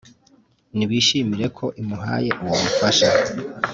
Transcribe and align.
Nibishimire 0.75 1.45
ko 1.57 1.65
imuhaye 1.81 2.29
uwo 2.41 2.55
mufasha 2.63 3.09